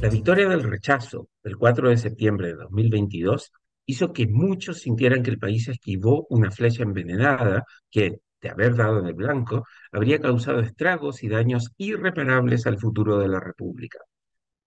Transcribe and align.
La 0.00 0.08
victoria 0.08 0.48
del 0.48 0.62
rechazo 0.62 1.28
del 1.44 1.58
4 1.58 1.90
de 1.90 1.98
septiembre 1.98 2.48
de 2.48 2.54
2022 2.54 3.52
hizo 3.84 4.12
que 4.14 4.26
muchos 4.26 4.78
sintieran 4.78 5.22
que 5.22 5.30
el 5.30 5.38
país 5.38 5.68
esquivó 5.68 6.26
una 6.30 6.50
flecha 6.50 6.84
envenenada 6.84 7.64
que, 7.90 8.20
de 8.40 8.48
haber 8.48 8.76
dado 8.76 9.00
en 9.00 9.06
el 9.06 9.14
blanco, 9.14 9.66
habría 9.92 10.18
causado 10.18 10.60
estragos 10.60 11.22
y 11.22 11.28
daños 11.28 11.72
irreparables 11.76 12.66
al 12.66 12.78
futuro 12.78 13.18
de 13.18 13.28
la 13.28 13.40
República. 13.40 13.98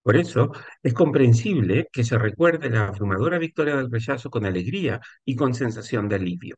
Por 0.02 0.16
eso, 0.16 0.52
es 0.82 0.94
comprensible 0.94 1.88
que 1.92 2.04
se 2.04 2.16
recuerde 2.16 2.70
la 2.70 2.86
abrumadora 2.86 3.38
victoria 3.38 3.76
del 3.76 3.90
rechazo 3.90 4.30
con 4.30 4.46
alegría 4.46 5.00
y 5.24 5.34
con 5.34 5.52
sensación 5.52 6.08
de 6.08 6.16
alivio. 6.16 6.54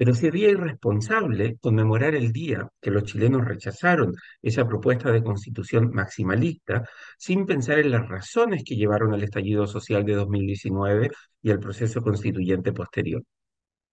Pero 0.00 0.14
sería 0.14 0.48
irresponsable 0.48 1.58
conmemorar 1.60 2.14
el 2.14 2.32
día 2.32 2.66
que 2.80 2.90
los 2.90 3.04
chilenos 3.04 3.44
rechazaron 3.44 4.14
esa 4.40 4.66
propuesta 4.66 5.12
de 5.12 5.22
constitución 5.22 5.90
maximalista 5.92 6.88
sin 7.18 7.44
pensar 7.44 7.78
en 7.80 7.90
las 7.90 8.08
razones 8.08 8.64
que 8.64 8.76
llevaron 8.76 9.12
al 9.12 9.22
estallido 9.22 9.66
social 9.66 10.06
de 10.06 10.14
2019 10.14 11.10
y 11.42 11.50
al 11.50 11.60
proceso 11.60 12.00
constituyente 12.00 12.72
posterior. 12.72 13.22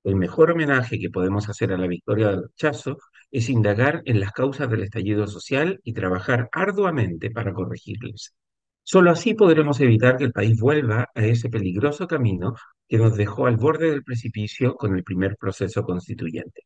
El 0.06 0.16
mejor 0.16 0.52
homenaje 0.52 0.98
que 0.98 1.10
podemos 1.10 1.50
hacer 1.50 1.74
a 1.74 1.78
la 1.78 1.88
victoria 1.88 2.30
del 2.30 2.44
rechazo 2.44 2.98
es 3.30 3.50
indagar 3.50 4.02
en 4.06 4.22
las 4.22 4.32
causas 4.32 4.70
del 4.70 4.84
estallido 4.84 5.28
social 5.28 5.82
y 5.84 5.92
trabajar 5.92 6.48
arduamente 6.54 7.32
para 7.32 7.54
corregirles. 7.54 8.34
Solo 8.82 9.12
así 9.12 9.34
podremos 9.34 9.82
evitar 9.82 10.16
que 10.16 10.24
el 10.24 10.32
país 10.32 10.58
vuelva 10.58 11.10
a 11.14 11.26
ese 11.26 11.50
peligroso 11.50 12.08
camino 12.08 12.56
que 12.88 12.98
nos 12.98 13.16
dejó 13.18 13.48
al 13.48 13.58
borde 13.58 13.92
del 13.92 14.04
precipicio 14.04 14.76
con 14.76 14.96
el 14.96 15.04
primer 15.04 15.38
proceso 15.38 15.84
constituyente. 15.84 16.64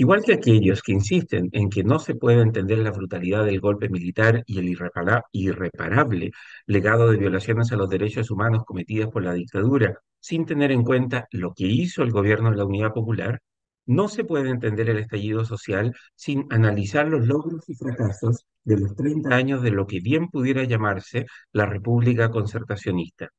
Igual 0.00 0.22
que 0.22 0.34
aquellos 0.34 0.80
que 0.80 0.92
insisten 0.92 1.48
en 1.52 1.68
que 1.68 1.82
no 1.82 1.98
se 1.98 2.14
puede 2.14 2.40
entender 2.40 2.78
la 2.78 2.92
brutalidad 2.92 3.44
del 3.44 3.60
golpe 3.60 3.88
militar 3.88 4.44
y 4.46 4.58
el 4.60 4.68
irreparable 4.68 6.30
legado 6.66 7.10
de 7.10 7.16
violaciones 7.16 7.72
a 7.72 7.76
los 7.76 7.88
derechos 7.88 8.30
humanos 8.30 8.62
cometidas 8.64 9.10
por 9.10 9.24
la 9.24 9.32
dictadura, 9.34 9.98
sin 10.20 10.46
tener 10.46 10.70
en 10.70 10.84
cuenta 10.84 11.26
lo 11.32 11.52
que 11.52 11.66
hizo 11.66 12.04
el 12.04 12.12
gobierno 12.12 12.50
de 12.50 12.56
la 12.58 12.64
Unidad 12.64 12.92
Popular, 12.92 13.40
no 13.86 14.06
se 14.08 14.22
puede 14.22 14.50
entender 14.50 14.88
el 14.88 14.98
estallido 14.98 15.44
social 15.44 15.92
sin 16.14 16.46
analizar 16.50 17.08
los 17.08 17.26
logros 17.26 17.68
y 17.68 17.74
fracasos 17.74 18.46
de 18.62 18.78
los 18.78 18.94
30 18.94 19.34
años 19.34 19.62
de 19.62 19.72
lo 19.72 19.86
que 19.86 19.98
bien 19.98 20.28
pudiera 20.28 20.62
llamarse 20.62 21.26
la 21.52 21.66
República 21.66 22.30
Concertacionista. 22.30 23.30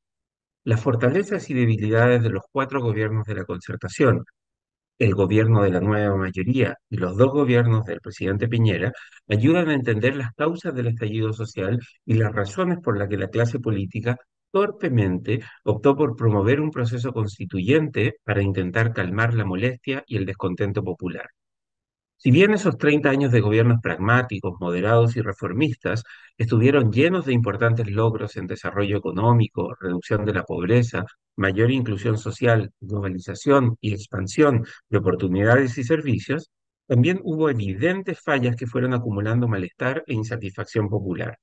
Las 0.70 0.82
fortalezas 0.82 1.50
y 1.50 1.56
debilidades 1.56 2.22
de 2.22 2.30
los 2.30 2.44
cuatro 2.52 2.80
gobiernos 2.80 3.26
de 3.26 3.34
la 3.34 3.44
concertación, 3.44 4.24
el 5.00 5.16
gobierno 5.16 5.64
de 5.64 5.72
la 5.72 5.80
nueva 5.82 6.16
mayoría 6.16 6.76
y 6.92 6.98
los 6.98 7.18
dos 7.18 7.32
gobiernos 7.32 7.86
del 7.88 8.02
presidente 8.02 8.48
Piñera 8.48 8.92
ayudan 9.28 9.70
a 9.70 9.74
entender 9.74 10.16
las 10.16 10.32
causas 10.36 10.76
del 10.76 10.90
estallido 10.90 11.34
social 11.34 11.80
y 12.06 12.14
las 12.16 12.34
razones 12.36 12.78
por 12.84 13.00
las 13.00 13.10
que 13.10 13.18
la 13.18 13.30
clase 13.30 13.60
política 13.60 14.18
torpemente 14.52 15.40
optó 15.64 15.96
por 15.96 16.16
promover 16.16 16.62
un 16.62 16.70
proceso 16.70 17.14
constituyente 17.14 18.18
para 18.24 18.44
intentar 18.44 18.94
calmar 18.94 19.34
la 19.34 19.46
molestia 19.46 20.04
y 20.06 20.18
el 20.18 20.26
descontento 20.28 20.84
popular. 20.84 21.30
Si 22.22 22.32
bien 22.32 22.54
esos 22.54 22.78
30 22.78 23.10
años 23.10 23.32
de 23.32 23.40
gobiernos 23.40 23.80
pragmáticos, 23.82 24.60
moderados 24.60 25.16
y 25.16 25.22
reformistas 25.22 26.04
estuvieron 26.38 26.92
llenos 26.92 27.26
de 27.26 27.32
importantes 27.34 27.90
logros 27.90 28.36
en 28.36 28.46
desarrollo 28.46 28.98
económico, 28.98 29.74
reducción 29.80 30.26
de 30.26 30.34
la 30.34 30.44
pobreza, 30.44 31.06
mayor 31.38 31.72
inclusión 31.72 32.18
social, 32.18 32.72
globalización 32.82 33.78
y 33.80 33.94
expansión 33.94 34.66
de 34.90 34.98
oportunidades 34.98 35.78
y 35.78 35.86
servicios, 35.86 36.52
también 36.88 37.22
hubo 37.24 37.50
evidentes 37.50 38.20
fallas 38.20 38.58
que 38.58 38.68
fueron 38.68 38.94
acumulando 38.94 39.48
malestar 39.48 40.04
e 40.06 40.14
insatisfacción 40.14 40.90
popular. 40.90 41.40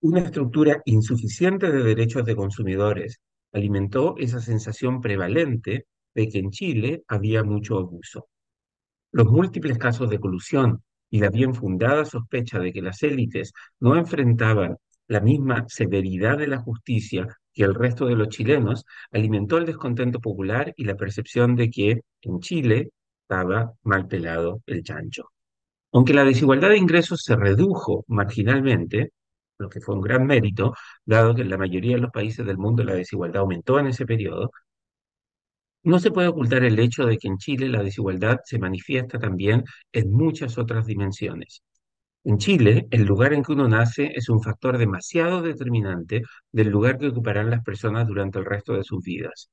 Una 0.00 0.20
estructura 0.20 0.80
insuficiente 0.86 1.70
de 1.70 1.82
derechos 1.82 2.24
de 2.24 2.36
consumidores 2.36 3.20
alimentó 3.52 4.14
esa 4.16 4.40
sensación 4.40 5.02
prevalente 5.02 5.84
de 6.14 6.28
que 6.30 6.38
en 6.38 6.50
Chile 6.50 7.04
había 7.06 7.44
mucho 7.44 7.78
abuso. 7.78 8.28
Los 9.12 9.26
múltiples 9.26 9.78
casos 9.78 10.08
de 10.10 10.20
colusión 10.20 10.82
y 11.10 11.20
la 11.20 11.30
bien 11.30 11.54
fundada 11.54 12.04
sospecha 12.04 12.58
de 12.58 12.72
que 12.72 12.82
las 12.82 13.02
élites 13.02 13.52
no 13.80 13.96
enfrentaban 13.96 14.76
la 15.08 15.20
misma 15.20 15.64
severidad 15.68 16.38
de 16.38 16.46
la 16.46 16.58
justicia 16.58 17.26
que 17.52 17.64
el 17.64 17.74
resto 17.74 18.06
de 18.06 18.14
los 18.14 18.28
chilenos 18.28 18.84
alimentó 19.10 19.58
el 19.58 19.66
descontento 19.66 20.20
popular 20.20 20.72
y 20.76 20.84
la 20.84 20.94
percepción 20.94 21.56
de 21.56 21.68
que 21.68 22.00
en 22.22 22.40
Chile 22.40 22.90
estaba 23.22 23.72
mal 23.82 24.06
pelado 24.06 24.62
el 24.66 24.84
chancho. 24.84 25.30
Aunque 25.92 26.14
la 26.14 26.24
desigualdad 26.24 26.68
de 26.68 26.78
ingresos 26.78 27.22
se 27.24 27.34
redujo 27.34 28.04
marginalmente, 28.06 29.12
lo 29.58 29.68
que 29.68 29.80
fue 29.80 29.96
un 29.96 30.00
gran 30.00 30.26
mérito, 30.26 30.74
dado 31.04 31.34
que 31.34 31.42
en 31.42 31.50
la 31.50 31.58
mayoría 31.58 31.96
de 31.96 32.02
los 32.02 32.12
países 32.12 32.46
del 32.46 32.58
mundo 32.58 32.84
la 32.84 32.94
desigualdad 32.94 33.42
aumentó 33.42 33.78
en 33.80 33.88
ese 33.88 34.06
periodo, 34.06 34.52
no 35.82 35.98
se 35.98 36.10
puede 36.10 36.28
ocultar 36.28 36.64
el 36.64 36.78
hecho 36.78 37.06
de 37.06 37.18
que 37.18 37.28
en 37.28 37.38
Chile 37.38 37.68
la 37.68 37.82
desigualdad 37.82 38.40
se 38.44 38.58
manifiesta 38.58 39.18
también 39.18 39.64
en 39.92 40.10
muchas 40.12 40.58
otras 40.58 40.86
dimensiones. 40.86 41.62
En 42.24 42.38
Chile, 42.38 42.86
el 42.90 43.04
lugar 43.04 43.32
en 43.32 43.42
que 43.42 43.52
uno 43.52 43.68
nace 43.68 44.12
es 44.14 44.28
un 44.28 44.42
factor 44.42 44.78
demasiado 44.78 45.42
determinante 45.42 46.22
del 46.52 46.68
lugar 46.68 46.98
que 46.98 47.08
ocuparán 47.08 47.50
las 47.50 47.62
personas 47.62 48.06
durante 48.06 48.38
el 48.38 48.44
resto 48.44 48.74
de 48.74 48.84
sus 48.84 49.02
vidas. 49.02 49.50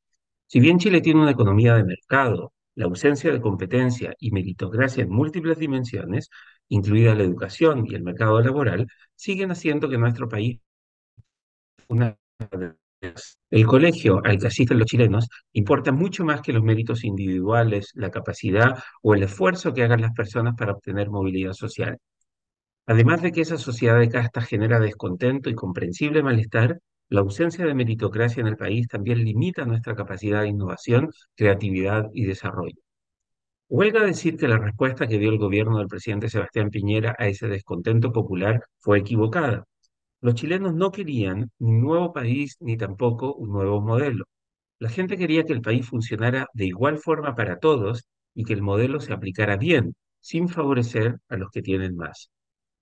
Si 0.48 0.60
bien 0.60 0.80
Chile 0.80 1.02
tiene 1.02 1.22
una 1.22 1.32
economía 1.32 1.76
de 1.76 1.84
mercado, 1.86 2.54
la 2.76 2.86
ausencia 2.86 3.32
de 3.32 3.42
competencia 3.42 4.14
y 4.20 4.32
meritocracia 4.32 5.04
en 5.04 5.10
múltiples 5.10 5.58
dimensiones, 5.58 6.30
incluida 6.70 7.16
la 7.16 7.24
educación 7.24 7.86
y 7.88 7.96
el 7.96 8.04
mercado 8.04 8.42
laboral, 8.42 8.88
siguen 9.16 9.52
haciendo 9.52 9.90
que 9.90 9.98
nuestro 9.98 10.30
país 10.30 10.60
una 11.90 12.18
el 13.50 13.66
colegio 13.66 14.22
al 14.24 14.40
que 14.40 14.48
asisten 14.48 14.80
los 14.80 14.88
chilenos 14.88 15.28
importa 15.54 15.92
mucho 15.92 16.24
más 16.26 16.42
que 16.42 16.54
los 16.54 16.64
méritos 16.64 17.04
individuales, 17.04 17.92
la 17.94 18.12
capacidad 18.12 18.84
o 19.02 19.14
el 19.14 19.24
esfuerzo 19.24 19.74
que 19.74 19.84
hagan 19.84 20.02
las 20.02 20.14
personas 20.14 20.56
para 20.58 20.74
obtener 20.74 21.10
movilidad 21.10 21.54
social. 21.54 21.98
Además 22.88 23.22
de 23.22 23.32
que 23.32 23.42
esa 23.42 23.58
sociedad 23.58 24.00
de 24.00 24.10
casta 24.10 24.42
genera 24.42 24.80
descontento 24.80 25.50
y 25.50 25.56
comprensible 25.56 26.24
malestar, 26.24 26.80
la 27.10 27.22
ausencia 27.22 27.66
de 27.66 27.74
meritocracia 27.74 28.42
en 28.42 28.48
el 28.48 28.58
país 28.58 28.88
también 28.88 29.24
limita 29.24 29.66
nuestra 29.66 29.96
capacidad 29.96 30.42
de 30.42 30.50
innovación, 30.50 31.12
creatividad 31.36 32.10
y 32.14 32.26
desarrollo. 32.26 32.82
Huelga 33.70 34.04
decir 34.04 34.38
que 34.38 34.48
la 34.48 34.58
respuesta 34.58 35.08
que 35.08 35.18
dio 35.20 35.30
el 35.30 35.38
gobierno 35.38 35.78
del 35.78 35.88
presidente 35.88 36.30
Sebastián 36.30 36.70
Piñera 36.70 37.16
a 37.18 37.28
ese 37.28 37.48
descontento 37.48 38.12
popular 38.12 38.64
fue 38.80 39.00
equivocada. 39.00 39.66
Los 40.22 40.36
chilenos 40.36 40.74
no 40.74 40.92
querían 40.92 41.52
ni 41.60 41.72
un 41.72 41.82
nuevo 41.82 42.14
país 42.14 42.58
ni 42.60 42.78
tampoco 42.78 43.34
un 43.36 43.52
nuevo 43.52 43.82
modelo. 43.82 44.26
La 44.80 44.90
gente 44.90 45.18
quería 45.18 45.44
que 45.44 45.54
el 45.54 45.62
país 45.62 45.88
funcionara 45.88 46.48
de 46.54 46.66
igual 46.66 46.98
forma 47.00 47.36
para 47.36 47.60
todos 47.60 48.08
y 48.36 48.44
que 48.44 48.54
el 48.54 48.62
modelo 48.62 49.00
se 49.00 49.14
aplicara 49.14 49.58
bien, 49.58 49.96
sin 50.20 50.50
favorecer 50.50 51.18
a 51.30 51.38
los 51.38 51.52
que 51.52 51.62
tienen 51.62 51.96
más. 51.96 52.30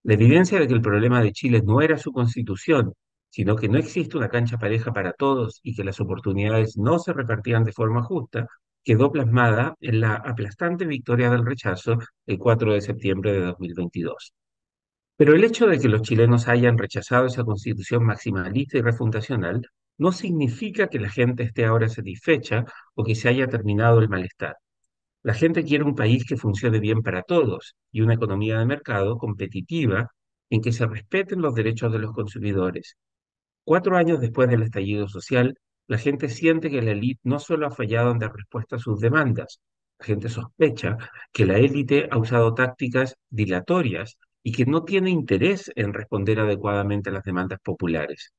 La 0.03 0.13
evidencia 0.15 0.59
de 0.59 0.67
que 0.67 0.73
el 0.73 0.81
problema 0.81 1.21
de 1.21 1.31
Chile 1.33 1.61
no 1.65 1.81
era 1.81 1.97
su 1.97 2.11
constitución, 2.11 2.93
sino 3.29 3.55
que 3.55 3.69
no 3.69 3.77
existe 3.77 4.17
una 4.17 4.29
cancha 4.29 4.57
pareja 4.57 4.93
para 4.93 5.13
todos 5.13 5.59
y 5.63 5.75
que 5.75 5.83
las 5.83 5.99
oportunidades 5.99 6.77
no 6.77 6.99
se 6.99 7.13
repartían 7.13 7.63
de 7.65 7.73
forma 7.73 8.03
justa, 8.03 8.47
quedó 8.83 9.11
plasmada 9.11 9.75
en 9.81 9.99
la 10.01 10.15
aplastante 10.15 10.85
victoria 10.85 11.29
del 11.29 11.45
rechazo 11.45 11.97
el 12.27 12.37
4 12.37 12.73
de 12.73 12.81
septiembre 12.81 13.33
de 13.33 13.41
2022. 13.41 14.33
Pero 15.17 15.33
el 15.33 15.43
hecho 15.43 15.67
de 15.67 15.79
que 15.79 15.87
los 15.87 16.01
chilenos 16.01 16.47
hayan 16.47 16.77
rechazado 16.77 17.25
esa 17.27 17.43
constitución 17.43 18.05
maximalista 18.05 18.77
y 18.77 18.81
refundacional 18.81 19.61
no 19.97 20.11
significa 20.11 20.87
que 20.87 20.99
la 20.99 21.09
gente 21.09 21.43
esté 21.43 21.65
ahora 21.65 21.87
satisfecha 21.87 22.65
o 22.95 23.03
que 23.03 23.15
se 23.15 23.29
haya 23.29 23.47
terminado 23.47 23.99
el 23.99 24.09
malestar. 24.09 24.57
La 25.23 25.33
gente 25.33 25.63
quiere 25.63 25.83
un 25.83 25.95
país 25.95 26.25
que 26.25 26.37
funcione 26.37 26.79
bien 26.79 27.01
para 27.01 27.23
todos 27.23 27.75
y 27.91 28.01
una 28.01 28.15
economía 28.15 28.59
de 28.59 28.65
mercado 28.65 29.17
competitiva 29.17 30.11
en 30.49 30.61
que 30.61 30.71
se 30.71 30.85
respeten 30.85 31.41
los 31.41 31.55
derechos 31.55 31.91
de 31.91 31.99
los 31.99 32.11
consumidores. 32.13 32.97
Cuatro 33.63 33.97
años 33.97 34.19
después 34.19 34.49
del 34.49 34.63
estallido 34.63 35.07
social, 35.07 35.57
la 35.87 35.97
gente 35.97 36.29
siente 36.29 36.69
que 36.69 36.81
la 36.81 36.91
élite 36.91 37.21
no 37.23 37.39
solo 37.39 37.67
ha 37.67 37.71
fallado 37.71 38.11
en 38.11 38.19
dar 38.19 38.33
respuesta 38.35 38.75
a 38.75 38.79
sus 38.79 38.99
demandas, 38.99 39.61
la 39.99 40.05
gente 40.05 40.29
sospecha 40.29 40.97
que 41.31 41.45
la 41.45 41.57
élite 41.57 42.07
ha 42.11 42.17
usado 42.17 42.53
tácticas 42.53 43.15
dilatorias 43.29 44.17
y 44.45 44.51
que 44.51 44.65
no 44.67 44.83
tiene 44.85 45.09
interés 45.09 45.71
en 45.75 45.91
responder 45.91 46.39
adecuadamente 46.39 47.09
a 47.09 47.13
las 47.13 47.23
demandas 47.23 47.59
populares. 47.63 48.31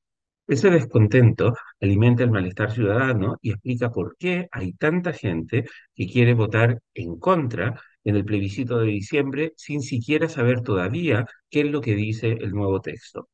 Ese 0.47 0.69
descontento 0.69 1.53
alimenta 1.81 2.23
el 2.23 2.31
malestar 2.31 2.71
ciudadano 2.71 3.37
y 3.41 3.51
explica 3.51 3.91
por 3.91 4.15
qué 4.17 4.47
hay 4.53 4.71
tanta 4.73 5.11
gente 5.11 5.65
que 5.93 6.07
quiere 6.07 6.33
votar 6.33 6.81
en 6.93 7.19
contra 7.19 7.81
en 8.05 8.15
el 8.15 8.23
plebiscito 8.23 8.79
de 8.79 8.87
diciembre 8.87 9.53
sin 9.57 9.81
siquiera 9.81 10.29
saber 10.29 10.61
todavía 10.61 11.25
qué 11.49 11.61
es 11.61 11.67
lo 11.71 11.81
que 11.81 11.93
dice 11.95 12.31
el 12.31 12.51
nuevo 12.51 12.79
texto. 12.79 13.27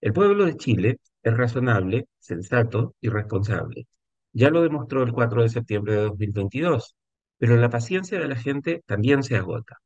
El 0.00 0.14
pueblo 0.14 0.46
de 0.46 0.56
Chile 0.56 1.00
es 1.22 1.36
razonable, 1.36 2.06
sensato 2.18 2.94
y 3.02 3.10
responsable. 3.10 3.86
Ya 4.32 4.50
lo 4.50 4.62
demostró 4.62 5.02
el 5.02 5.12
4 5.12 5.42
de 5.42 5.50
septiembre 5.50 5.96
de 5.96 6.02
2022, 6.04 6.96
pero 7.38 7.56
la 7.56 7.68
paciencia 7.68 8.18
de 8.18 8.28
la 8.28 8.36
gente 8.36 8.82
también 8.86 9.22
se 9.22 9.36
agota. 9.36 9.78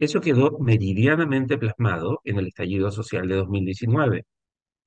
Eso 0.00 0.22
quedó 0.22 0.58
meridianamente 0.58 1.58
plasmado 1.58 2.22
en 2.24 2.38
el 2.38 2.46
estallido 2.46 2.90
social 2.90 3.28
de 3.28 3.36
2019. 3.36 4.24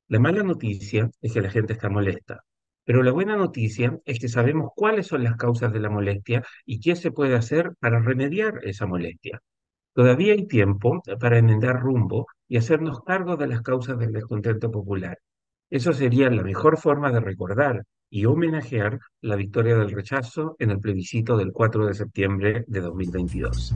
La 0.07 0.19
mala 0.19 0.41
noticia 0.41 1.11
es 1.21 1.31
que 1.31 1.41
la 1.41 1.51
gente 1.51 1.73
está 1.73 1.87
molesta, 1.87 2.41
pero 2.83 3.03
la 3.03 3.11
buena 3.11 3.37
noticia 3.37 3.99
es 4.05 4.19
que 4.19 4.27
sabemos 4.27 4.71
cuáles 4.75 5.05
son 5.05 5.23
las 5.23 5.35
causas 5.37 5.71
de 5.71 5.79
la 5.79 5.91
molestia 5.91 6.43
y 6.65 6.79
qué 6.79 6.95
se 6.95 7.11
puede 7.11 7.35
hacer 7.35 7.73
para 7.79 7.99
remediar 7.99 8.61
esa 8.63 8.87
molestia. 8.87 9.39
Todavía 9.93 10.33
hay 10.33 10.47
tiempo 10.47 11.03
para 11.19 11.37
enmendar 11.37 11.79
rumbo 11.79 12.25
y 12.47 12.57
hacernos 12.57 13.01
cargo 13.03 13.37
de 13.37 13.45
las 13.45 13.61
causas 13.61 13.99
del 13.99 14.13
descontento 14.13 14.71
popular. 14.71 15.19
Eso 15.69 15.93
sería 15.93 16.31
la 16.31 16.41
mejor 16.41 16.79
forma 16.79 17.11
de 17.11 17.19
recordar 17.19 17.83
y 18.09 18.25
homenajear 18.25 18.97
la 19.21 19.35
victoria 19.35 19.77
del 19.77 19.91
rechazo 19.91 20.55
en 20.57 20.71
el 20.71 20.79
plebiscito 20.79 21.37
del 21.37 21.51
4 21.51 21.85
de 21.85 21.93
septiembre 21.93 22.63
de 22.65 22.81
2022. 22.81 23.75